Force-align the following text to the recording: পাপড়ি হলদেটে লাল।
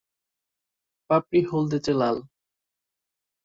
পাপড়ি 1.09 1.39
হলদেটে 1.49 1.93
লাল। 1.99 2.17